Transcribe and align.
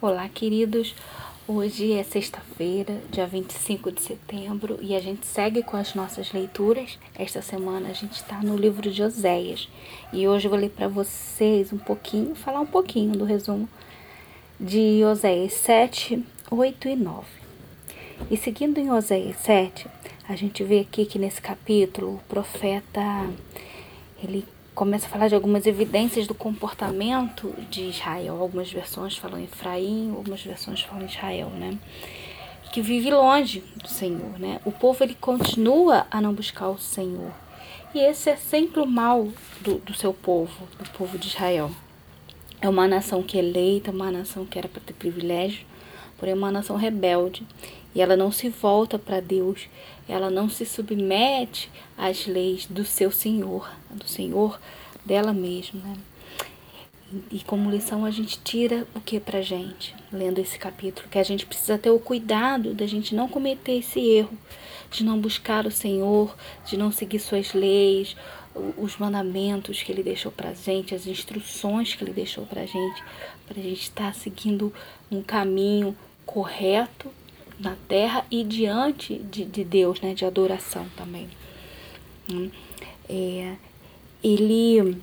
Olá, 0.00 0.28
queridos. 0.28 0.94
Hoje 1.48 1.92
é 1.92 2.04
sexta-feira, 2.04 3.02
dia 3.10 3.26
25 3.26 3.90
de 3.90 4.00
setembro, 4.00 4.78
e 4.80 4.94
a 4.94 5.00
gente 5.00 5.26
segue 5.26 5.60
com 5.60 5.76
as 5.76 5.92
nossas 5.92 6.32
leituras. 6.32 6.96
Esta 7.16 7.42
semana 7.42 7.88
a 7.88 7.92
gente 7.92 8.12
está 8.12 8.40
no 8.40 8.56
livro 8.56 8.92
de 8.92 9.02
Oséias. 9.02 9.68
E 10.12 10.28
hoje 10.28 10.46
eu 10.46 10.50
vou 10.50 10.60
ler 10.60 10.70
para 10.70 10.86
vocês 10.86 11.72
um 11.72 11.78
pouquinho, 11.78 12.36
falar 12.36 12.60
um 12.60 12.66
pouquinho 12.66 13.16
do 13.16 13.24
resumo 13.24 13.68
de 14.60 15.02
Oséias 15.04 15.54
7, 15.54 16.24
8 16.48 16.88
e 16.90 16.94
9. 16.94 17.26
E 18.30 18.36
seguindo 18.36 18.78
em 18.78 18.92
Oséias 18.92 19.38
7, 19.38 19.88
a 20.28 20.36
gente 20.36 20.62
vê 20.62 20.78
aqui 20.78 21.06
que 21.06 21.18
nesse 21.18 21.42
capítulo 21.42 22.14
o 22.14 22.28
profeta 22.28 23.02
ele 24.22 24.46
começa 24.78 25.06
a 25.06 25.08
falar 25.10 25.26
de 25.26 25.34
algumas 25.34 25.66
evidências 25.66 26.28
do 26.28 26.34
comportamento 26.34 27.52
de 27.68 27.88
Israel. 27.88 28.40
Algumas 28.40 28.70
versões 28.70 29.16
falam 29.16 29.42
Efraim, 29.42 30.12
algumas 30.14 30.40
versões 30.40 30.82
falam 30.82 31.04
Israel, 31.04 31.48
né? 31.50 31.76
Que 32.72 32.80
vive 32.80 33.10
longe 33.10 33.64
do 33.74 33.88
Senhor, 33.88 34.38
né? 34.38 34.60
O 34.64 34.70
povo 34.70 35.02
ele 35.02 35.16
continua 35.16 36.06
a 36.08 36.20
não 36.20 36.32
buscar 36.32 36.68
o 36.68 36.78
Senhor. 36.78 37.32
E 37.92 37.98
esse 37.98 38.30
é 38.30 38.36
sempre 38.36 38.78
o 38.80 38.86
mal 38.86 39.26
do, 39.62 39.78
do 39.78 39.92
seu 39.94 40.14
povo, 40.14 40.68
do 40.78 40.88
povo 40.90 41.18
de 41.18 41.26
Israel. 41.26 41.72
É 42.60 42.68
uma 42.68 42.86
nação 42.86 43.20
que 43.20 43.36
é 43.36 43.40
eleita, 43.40 43.90
uma 43.90 44.12
nação 44.12 44.46
que 44.46 44.60
era 44.60 44.68
para 44.68 44.80
ter 44.80 44.92
privilégio, 44.92 45.66
porém 46.16 46.34
é 46.34 46.36
uma 46.36 46.52
nação 46.52 46.76
rebelde. 46.76 47.44
E 47.98 48.00
ela 48.00 48.16
não 48.16 48.30
se 48.30 48.48
volta 48.48 48.96
para 48.96 49.18
Deus, 49.18 49.62
ela 50.08 50.30
não 50.30 50.48
se 50.48 50.64
submete 50.64 51.68
às 51.96 52.28
leis 52.28 52.64
do 52.64 52.84
seu 52.84 53.10
Senhor, 53.10 53.68
do 53.90 54.06
Senhor 54.06 54.60
dela 55.04 55.32
mesma. 55.32 55.80
Né? 55.80 55.96
E 57.28 57.40
como 57.40 57.68
lição 57.68 58.04
a 58.04 58.10
gente 58.12 58.38
tira 58.38 58.86
o 58.94 59.00
que 59.00 59.18
pra 59.18 59.42
gente, 59.42 59.96
lendo 60.12 60.38
esse 60.38 60.56
capítulo? 60.60 61.08
Que 61.08 61.18
a 61.18 61.24
gente 61.24 61.44
precisa 61.44 61.76
ter 61.76 61.90
o 61.90 61.98
cuidado 61.98 62.72
da 62.72 62.86
gente 62.86 63.16
não 63.16 63.26
cometer 63.26 63.78
esse 63.78 63.98
erro, 63.98 64.38
de 64.92 65.02
não 65.02 65.18
buscar 65.18 65.66
o 65.66 65.70
Senhor, 65.72 66.32
de 66.64 66.76
não 66.76 66.92
seguir 66.92 67.18
suas 67.18 67.52
leis, 67.52 68.14
os 68.76 68.96
mandamentos 68.96 69.82
que 69.82 69.90
ele 69.90 70.04
deixou 70.04 70.30
pra 70.30 70.54
gente, 70.54 70.94
as 70.94 71.04
instruções 71.04 71.96
que 71.96 72.04
ele 72.04 72.12
deixou 72.12 72.46
pra 72.46 72.64
gente, 72.64 73.02
pra 73.44 73.60
gente 73.60 73.82
estar 73.82 74.14
seguindo 74.14 74.72
um 75.10 75.20
caminho 75.20 75.96
correto 76.24 77.10
na 77.58 77.76
terra 77.88 78.24
e 78.30 78.44
diante 78.44 79.18
de, 79.18 79.44
de 79.44 79.64
Deus, 79.64 80.00
né, 80.00 80.14
de 80.14 80.24
adoração 80.24 80.86
também. 80.96 81.28
Hum, 82.30 82.50
é, 83.08 83.56
ele 84.22 84.98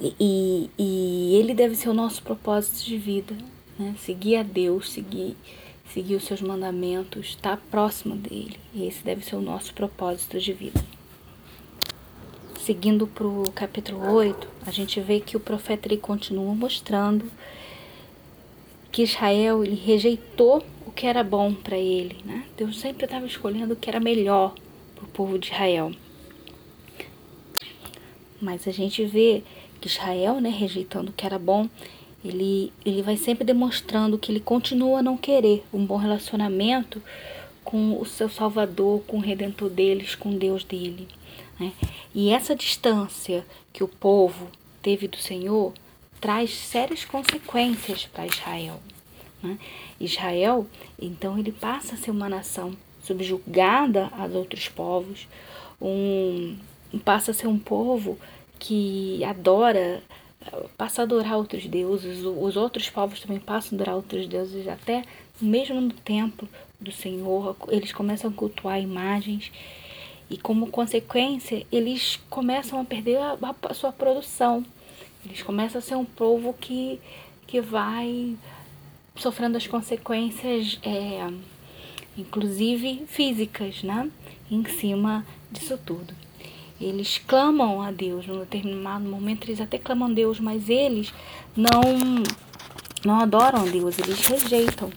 e, 0.00 0.70
e 0.78 1.36
ele 1.36 1.54
deve 1.54 1.74
ser 1.74 1.88
o 1.88 1.94
nosso 1.94 2.22
propósito 2.22 2.84
de 2.84 2.98
vida, 2.98 3.36
né? 3.78 3.94
Seguir 3.98 4.36
a 4.36 4.42
Deus, 4.42 4.90
seguir 4.90 5.36
seguir 5.94 6.16
os 6.16 6.24
seus 6.24 6.40
mandamentos, 6.40 7.28
estar 7.28 7.56
próximo 7.70 8.16
dele. 8.16 8.58
Esse 8.74 9.04
deve 9.04 9.24
ser 9.24 9.36
o 9.36 9.40
nosso 9.40 9.72
propósito 9.72 10.40
de 10.40 10.52
vida. 10.52 10.84
Seguindo 12.60 13.06
para 13.06 13.26
o 13.26 13.50
capítulo 13.52 14.10
8, 14.12 14.48
a 14.66 14.70
gente 14.70 15.00
vê 15.00 15.20
que 15.20 15.36
o 15.36 15.40
profeta 15.40 15.86
ele 15.86 15.98
continua 15.98 16.52
mostrando 16.54 17.30
que 18.94 19.02
Israel 19.02 19.62
rejeitou 19.62 20.64
o 20.86 20.92
que 20.92 21.04
era 21.04 21.24
bom 21.24 21.52
para 21.52 21.76
ele. 21.76 22.16
Né? 22.24 22.44
Deus 22.56 22.78
sempre 22.78 23.06
estava 23.06 23.26
escolhendo 23.26 23.74
o 23.74 23.76
que 23.76 23.90
era 23.90 23.98
melhor 23.98 24.54
para 24.94 25.04
o 25.04 25.08
povo 25.08 25.36
de 25.36 25.48
Israel. 25.48 25.90
Mas 28.40 28.68
a 28.68 28.70
gente 28.70 29.04
vê 29.04 29.42
que 29.80 29.88
Israel, 29.88 30.40
né, 30.40 30.48
rejeitando 30.48 31.08
o 31.08 31.12
que 31.12 31.26
era 31.26 31.40
bom, 31.40 31.68
ele, 32.24 32.72
ele 32.86 33.02
vai 33.02 33.16
sempre 33.16 33.44
demonstrando 33.44 34.16
que 34.16 34.30
ele 34.30 34.38
continua 34.38 35.00
a 35.00 35.02
não 35.02 35.16
querer 35.16 35.64
um 35.72 35.84
bom 35.84 35.96
relacionamento 35.96 37.02
com 37.64 38.00
o 38.00 38.06
seu 38.06 38.28
Salvador, 38.28 39.02
com 39.08 39.16
o 39.16 39.20
Redentor 39.20 39.70
deles, 39.70 40.14
com 40.14 40.38
Deus 40.38 40.62
dele. 40.62 41.08
Né? 41.58 41.72
E 42.14 42.30
essa 42.30 42.54
distância 42.54 43.44
que 43.72 43.82
o 43.82 43.88
povo 43.88 44.46
teve 44.80 45.08
do 45.08 45.16
Senhor 45.16 45.72
traz 46.24 46.54
sérias 46.54 47.04
consequências 47.04 48.06
para 48.06 48.26
Israel. 48.26 48.80
Né? 49.44 49.58
Israel, 50.00 50.66
então, 50.98 51.38
ele 51.38 51.52
passa 51.52 51.94
a 51.94 51.98
ser 51.98 52.10
uma 52.10 52.28
nação 52.28 52.72
subjugada 53.02 54.10
aos 54.18 54.34
outros 54.34 54.68
povos, 54.68 55.28
um, 55.80 56.56
passa 57.04 57.32
a 57.32 57.34
ser 57.34 57.46
um 57.46 57.58
povo 57.58 58.18
que 58.58 59.22
adora, 59.22 60.02
passa 60.78 61.02
a 61.02 61.04
adorar 61.04 61.36
outros 61.36 61.66
deuses, 61.66 62.24
os 62.24 62.56
outros 62.56 62.88
povos 62.88 63.20
também 63.20 63.38
passam 63.38 63.72
a 63.72 63.74
adorar 63.76 63.96
outros 63.96 64.26
deuses, 64.26 64.66
até 64.66 65.04
mesmo 65.38 65.78
no 65.78 65.92
templo 65.92 66.48
do 66.80 66.90
Senhor, 66.90 67.54
eles 67.68 67.92
começam 67.92 68.30
a 68.30 68.32
cultuar 68.32 68.80
imagens 68.80 69.52
e 70.30 70.38
como 70.38 70.68
consequência 70.68 71.66
eles 71.70 72.18
começam 72.30 72.80
a 72.80 72.84
perder 72.84 73.18
a, 73.18 73.36
a 73.68 73.74
sua 73.74 73.92
produção. 73.92 74.64
Eles 75.24 75.42
começam 75.42 75.78
a 75.78 75.82
ser 75.82 75.96
um 75.96 76.04
povo 76.04 76.54
que, 76.54 77.00
que 77.46 77.60
vai 77.60 78.36
sofrendo 79.16 79.56
as 79.56 79.66
consequências, 79.66 80.78
é, 80.82 81.30
inclusive 82.16 83.04
físicas, 83.06 83.82
né? 83.82 84.10
Em 84.50 84.64
cima 84.64 85.24
disso 85.50 85.78
tudo. 85.78 86.14
Eles 86.80 87.18
clamam 87.18 87.80
a 87.80 87.90
Deus, 87.90 88.26
num 88.26 88.40
determinado 88.40 89.04
momento 89.04 89.44
eles 89.44 89.60
até 89.60 89.78
clamam 89.78 90.08
a 90.08 90.12
Deus, 90.12 90.40
mas 90.40 90.68
eles 90.68 91.12
não 91.56 91.82
não 93.04 93.20
adoram 93.20 93.60
a 93.60 93.64
Deus, 93.64 93.98
eles 93.98 94.20
rejeitam 94.26 94.90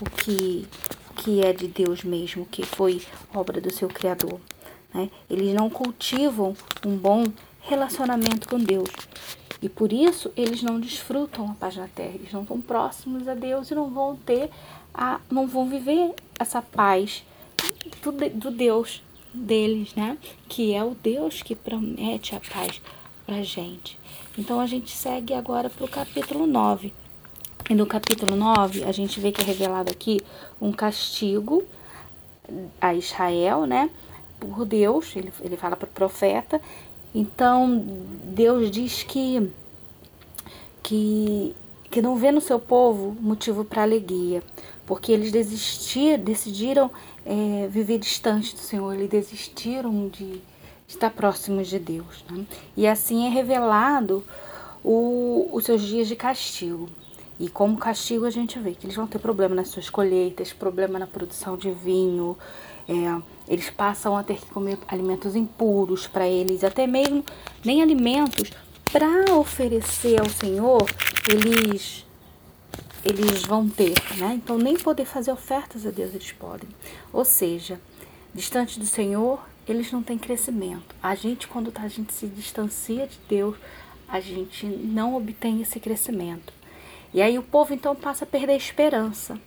o 0.00 0.10
que 0.10 0.66
que 1.16 1.40
é 1.40 1.52
de 1.52 1.68
Deus 1.68 2.04
mesmo, 2.04 2.44
que 2.44 2.64
foi 2.64 3.00
obra 3.32 3.60
do 3.60 3.72
seu 3.72 3.88
Criador. 3.88 4.38
Né? 4.92 5.08
Eles 5.30 5.54
não 5.54 5.70
cultivam 5.70 6.54
um 6.84 6.96
bom 6.96 7.24
relacionamento 7.62 8.48
com 8.48 8.58
Deus. 8.58 8.90
E 9.64 9.68
por 9.70 9.94
isso 9.94 10.30
eles 10.36 10.62
não 10.62 10.78
desfrutam 10.78 11.50
a 11.50 11.54
paz 11.54 11.74
na 11.74 11.88
terra, 11.88 12.16
eles 12.16 12.30
não 12.30 12.42
estão 12.42 12.60
próximos 12.60 13.26
a 13.26 13.32
Deus 13.32 13.70
e 13.70 13.74
não 13.74 13.88
vão 13.88 14.14
ter 14.14 14.50
a, 14.92 15.18
não 15.30 15.46
vão 15.46 15.66
viver 15.66 16.14
essa 16.38 16.60
paz 16.60 17.24
do, 18.02 18.12
do 18.12 18.50
Deus 18.50 19.02
deles, 19.32 19.94
né? 19.94 20.18
Que 20.50 20.74
é 20.74 20.84
o 20.84 20.94
Deus 20.94 21.40
que 21.40 21.54
promete 21.54 22.36
a 22.36 22.40
paz 22.40 22.78
pra 23.24 23.42
gente. 23.42 23.98
Então 24.36 24.60
a 24.60 24.66
gente 24.66 24.90
segue 24.90 25.32
agora 25.32 25.70
para 25.70 25.86
o 25.86 25.88
capítulo 25.88 26.46
9. 26.46 26.92
E 27.70 27.74
no 27.74 27.86
capítulo 27.86 28.36
9, 28.36 28.84
a 28.84 28.92
gente 28.92 29.18
vê 29.18 29.32
que 29.32 29.40
é 29.40 29.44
revelado 29.44 29.90
aqui 29.90 30.20
um 30.60 30.72
castigo 30.72 31.64
a 32.78 32.92
Israel, 32.92 33.64
né? 33.64 33.88
Por 34.38 34.66
Deus, 34.66 35.16
ele, 35.16 35.32
ele 35.40 35.56
fala 35.56 35.74
para 35.74 35.88
o 35.88 35.90
profeta. 35.90 36.60
Então, 37.14 37.84
Deus 38.24 38.70
diz 38.70 39.04
que, 39.04 39.48
que, 40.82 41.54
que 41.90 42.02
não 42.02 42.16
vê 42.16 42.32
no 42.32 42.40
seu 42.40 42.58
povo 42.58 43.16
motivo 43.20 43.64
para 43.64 43.82
alegria, 43.82 44.42
porque 44.84 45.12
eles 45.12 45.30
desistir, 45.30 46.18
decidiram 46.18 46.90
é, 47.24 47.68
viver 47.68 47.98
distante 47.98 48.54
do 48.54 48.60
Senhor, 48.60 48.92
eles 48.94 49.08
desistiram 49.08 50.08
de 50.08 50.40
estar 50.88 51.10
próximos 51.10 51.68
de 51.68 51.78
Deus. 51.78 52.24
Né? 52.28 52.44
E 52.76 52.86
assim 52.86 53.26
é 53.26 53.28
revelado 53.28 54.24
o, 54.82 55.48
os 55.52 55.64
seus 55.64 55.82
dias 55.82 56.08
de 56.08 56.16
castigo. 56.16 56.88
E 57.38 57.48
como 57.48 57.76
castigo 57.76 58.26
a 58.26 58.30
gente 58.30 58.58
vê 58.58 58.72
que 58.74 58.86
eles 58.86 58.96
vão 58.96 59.06
ter 59.06 59.18
problema 59.18 59.54
nas 59.54 59.68
suas 59.68 59.90
colheitas, 59.90 60.52
problema 60.52 60.98
na 60.98 61.06
produção 61.06 61.56
de 61.56 61.70
vinho, 61.70 62.36
é, 62.88 63.22
eles 63.48 63.70
passam 63.70 64.16
a 64.16 64.22
ter 64.22 64.38
que 64.38 64.46
comer 64.46 64.78
alimentos 64.88 65.34
impuros 65.34 66.06
para 66.06 66.26
eles, 66.26 66.64
até 66.64 66.86
mesmo 66.86 67.24
nem 67.64 67.82
alimentos 67.82 68.50
para 68.92 69.34
oferecer 69.34 70.20
ao 70.20 70.28
Senhor, 70.28 70.88
eles 71.28 72.04
eles 73.04 73.42
vão 73.42 73.68
ter, 73.68 73.94
né? 74.16 74.32
Então 74.34 74.56
nem 74.56 74.76
poder 74.76 75.04
fazer 75.04 75.30
ofertas 75.30 75.84
a 75.84 75.90
Deus 75.90 76.14
eles 76.14 76.32
podem. 76.32 76.68
Ou 77.12 77.22
seja, 77.22 77.78
distante 78.34 78.78
do 78.80 78.86
Senhor, 78.86 79.38
eles 79.68 79.92
não 79.92 80.02
têm 80.02 80.16
crescimento. 80.16 80.94
A 81.02 81.14
gente 81.14 81.46
quando 81.46 81.70
tá, 81.70 81.82
a 81.82 81.88
gente 81.88 82.14
se 82.14 82.26
distancia 82.26 83.06
de 83.06 83.18
Deus, 83.28 83.56
a 84.08 84.20
gente 84.20 84.64
não 84.66 85.14
obtém 85.16 85.60
esse 85.60 85.78
crescimento. 85.78 86.52
E 87.12 87.20
aí 87.20 87.38
o 87.38 87.42
povo 87.42 87.74
então 87.74 87.94
passa 87.94 88.24
a 88.24 88.26
perder 88.26 88.52
a 88.52 88.56
esperança. 88.56 89.38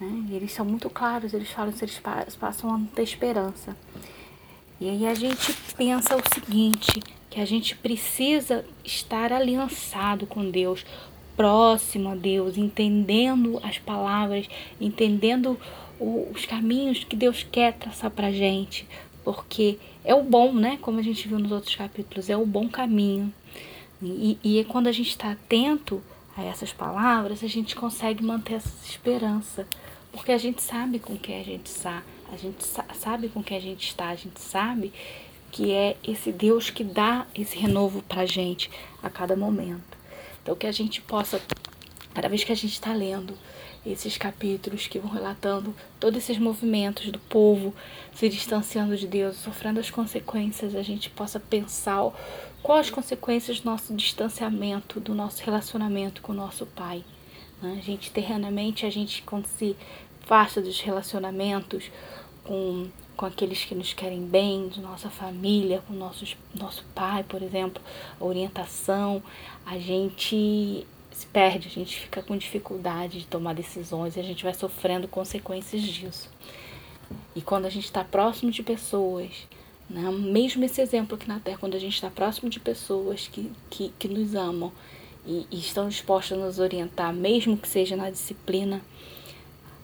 Né? 0.00 0.26
Eles 0.30 0.52
são 0.52 0.64
muito 0.64 0.90
claros, 0.90 1.32
eles 1.32 1.50
falam 1.50 1.72
que 1.72 1.84
eles 1.84 2.00
passam 2.38 2.70
a 2.70 2.78
não 2.78 2.86
ter 2.86 3.02
esperança. 3.02 3.76
E 4.80 4.90
aí 4.90 5.06
a 5.06 5.14
gente 5.14 5.54
pensa 5.76 6.16
o 6.16 6.34
seguinte, 6.34 7.00
que 7.30 7.40
a 7.40 7.46
gente 7.46 7.74
precisa 7.76 8.64
estar 8.84 9.32
aliançado 9.32 10.26
com 10.26 10.50
Deus, 10.50 10.84
próximo 11.34 12.10
a 12.10 12.14
Deus, 12.14 12.56
entendendo 12.56 13.58
as 13.62 13.78
palavras, 13.78 14.48
entendendo 14.80 15.58
os 15.98 16.44
caminhos 16.44 17.04
que 17.04 17.16
Deus 17.16 17.42
quer 17.50 17.74
traçar 17.74 18.10
para 18.10 18.30
gente, 18.30 18.86
porque 19.24 19.78
é 20.04 20.14
o 20.14 20.22
bom, 20.22 20.52
né? 20.52 20.78
Como 20.80 20.98
a 20.98 21.02
gente 21.02 21.26
viu 21.26 21.38
nos 21.38 21.52
outros 21.52 21.74
capítulos, 21.74 22.30
é 22.30 22.36
o 22.36 22.46
bom 22.46 22.68
caminho. 22.68 23.32
E, 24.02 24.38
e 24.44 24.58
é 24.60 24.64
quando 24.64 24.88
a 24.88 24.92
gente 24.92 25.08
está 25.08 25.32
atento 25.32 26.02
a 26.36 26.42
essas 26.42 26.72
palavras, 26.72 27.42
a 27.42 27.48
gente 27.48 27.74
consegue 27.74 28.22
manter 28.22 28.54
essa 28.54 28.70
esperança. 28.84 29.66
Porque 30.12 30.32
a 30.32 30.38
gente 30.38 30.62
sabe 30.62 30.98
com 30.98 31.16
que 31.16 31.32
a 31.32 31.42
gente 31.42 31.66
está, 31.66 32.02
a 32.32 32.36
gente 32.36 32.64
sabe 32.94 33.28
com 33.28 33.42
que 33.42 33.54
a 33.54 33.60
gente 33.60 33.88
está, 33.88 34.08
a 34.08 34.14
gente 34.14 34.40
sabe 34.40 34.92
que 35.52 35.72
é 35.72 35.96
esse 36.02 36.32
Deus 36.32 36.70
que 36.70 36.84
dá 36.84 37.26
esse 37.34 37.56
renovo 37.58 38.02
pra 38.02 38.26
gente 38.26 38.70
a 39.02 39.10
cada 39.10 39.36
momento. 39.36 39.96
Então 40.42 40.54
que 40.54 40.66
a 40.66 40.72
gente 40.72 41.00
possa, 41.02 41.40
cada 42.14 42.28
vez 42.28 42.44
que 42.44 42.52
a 42.52 42.56
gente 42.56 42.72
está 42.72 42.92
lendo 42.92 43.36
esses 43.86 44.18
capítulos 44.18 44.86
que 44.86 44.98
vão 44.98 45.10
relatando 45.10 45.74
todos 46.00 46.18
esses 46.18 46.38
movimentos 46.38 47.10
do 47.10 47.18
povo 47.18 47.74
se 48.14 48.28
distanciando 48.28 48.96
de 48.96 49.06
Deus, 49.06 49.36
sofrendo 49.36 49.78
as 49.78 49.90
consequências, 49.90 50.74
a 50.74 50.82
gente 50.82 51.08
possa 51.10 51.38
pensar 51.38 52.10
quais 52.62 52.86
as 52.86 52.90
consequências 52.90 53.60
do 53.60 53.70
nosso 53.70 53.94
distanciamento, 53.94 54.98
do 54.98 55.14
nosso 55.14 55.42
relacionamento 55.44 56.20
com 56.20 56.32
o 56.32 56.36
nosso 56.36 56.66
Pai. 56.66 57.04
Né? 57.62 57.78
A 57.78 57.82
gente, 57.82 58.10
terrenamente, 58.10 58.84
a 58.84 58.90
gente, 58.90 59.22
quando 59.22 59.46
se 59.46 59.76
afasta 60.24 60.60
dos 60.60 60.80
relacionamentos 60.80 61.90
com, 62.42 62.88
com 63.16 63.26
aqueles 63.26 63.64
que 63.64 63.74
nos 63.74 63.92
querem 63.92 64.24
bem, 64.26 64.68
de 64.68 64.80
nossa 64.80 65.08
família, 65.08 65.82
com 65.86 65.94
nossos, 65.94 66.36
nosso 66.54 66.84
pai, 66.94 67.22
por 67.22 67.42
exemplo, 67.42 67.82
a 68.20 68.24
orientação, 68.24 69.22
a 69.64 69.78
gente 69.78 70.86
se 71.16 71.26
perde, 71.26 71.68
a 71.68 71.70
gente 71.70 71.98
fica 72.00 72.22
com 72.22 72.36
dificuldade 72.36 73.20
de 73.20 73.26
tomar 73.26 73.54
decisões 73.54 74.16
e 74.16 74.20
a 74.20 74.22
gente 74.22 74.44
vai 74.44 74.54
sofrendo 74.54 75.08
consequências 75.08 75.82
disso. 75.82 76.30
E 77.34 77.40
quando 77.40 77.66
a 77.66 77.70
gente 77.70 77.84
está 77.84 78.04
próximo 78.04 78.50
de 78.50 78.62
pessoas 78.62 79.46
né? 79.88 80.10
Mesmo 80.10 80.64
esse 80.64 80.80
exemplo 80.80 81.16
aqui 81.16 81.28
na 81.28 81.38
Terra, 81.38 81.58
quando 81.58 81.76
a 81.76 81.78
gente 81.78 81.94
está 81.94 82.10
próximo 82.10 82.50
de 82.50 82.58
pessoas 82.58 83.28
que, 83.28 83.50
que, 83.70 83.92
que 83.98 84.08
nos 84.08 84.34
amam 84.34 84.72
e, 85.24 85.46
e 85.50 85.58
estão 85.58 85.88
dispostas 85.88 86.38
a 86.38 86.44
nos 86.44 86.58
orientar, 86.58 87.12
mesmo 87.12 87.56
que 87.56 87.68
seja 87.68 87.96
na 87.96 88.10
disciplina, 88.10 88.82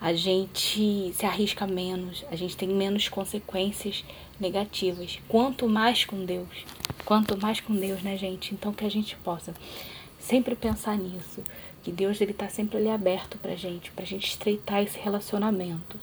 a 0.00 0.14
gente 0.14 1.12
se 1.14 1.26
arrisca 1.26 1.66
menos, 1.66 2.24
a 2.30 2.36
gente 2.36 2.56
tem 2.56 2.68
menos 2.68 3.08
consequências 3.08 4.02
negativas. 4.38 5.18
Quanto 5.28 5.68
mais 5.68 6.06
com 6.06 6.24
Deus, 6.24 6.64
quanto 7.04 7.36
mais 7.36 7.60
com 7.60 7.74
Deus, 7.74 8.02
né, 8.02 8.16
gente? 8.16 8.54
Então 8.54 8.72
que 8.72 8.86
a 8.86 8.90
gente 8.90 9.14
possa 9.16 9.54
sempre 10.20 10.54
pensar 10.54 10.96
nisso, 10.96 11.42
que 11.82 11.90
Deus 11.90 12.20
ele 12.20 12.32
está 12.32 12.48
sempre 12.48 12.78
ali 12.78 12.90
aberto 12.90 13.38
para 13.38 13.56
gente, 13.56 13.90
para 13.90 14.04
gente 14.04 14.28
estreitar 14.28 14.82
esse 14.82 14.98
relacionamento 14.98 15.98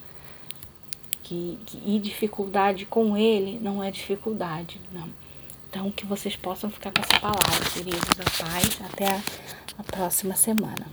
que, 1.23 1.59
que, 1.65 1.81
e 1.85 1.99
dificuldade 1.99 2.85
com 2.85 3.17
ele 3.17 3.59
não 3.59 3.83
é 3.83 3.91
dificuldade, 3.91 4.79
não. 4.91 5.07
Então, 5.69 5.91
que 5.91 6.05
vocês 6.05 6.35
possam 6.35 6.69
ficar 6.69 6.91
com 6.91 7.01
essa 7.01 7.19
palavra, 7.19 7.69
queridos. 7.73 8.09
A 8.19 8.43
paz. 8.43 8.79
Até 8.81 9.11
a, 9.11 9.21
a 9.77 9.83
próxima 9.83 10.33
semana. 10.35 10.87